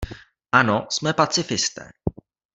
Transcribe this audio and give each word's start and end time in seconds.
Ano, 0.51 0.87
jsme 0.91 1.13
pacifisté. 1.13 1.89